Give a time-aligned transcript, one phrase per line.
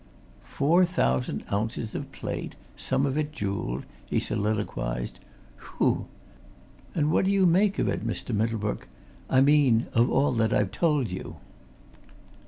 [0.49, 5.19] "Four thousand ounces of plate some of it jewelled!" he soliloquised.
[5.77, 6.07] "Whew!
[6.95, 8.33] And what do you make of it, Mr.
[8.33, 8.87] Middlebrook?
[9.29, 11.35] I mean of all that I've told you?"